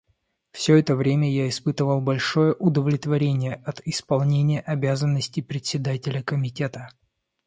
[0.51, 6.89] Все это время я испытывал большое удовлетворение от исполнения обязанностей Председателя Комитета.